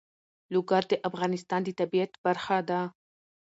[0.53, 2.81] لوگر د افغانستان د طبیعت برخه ده.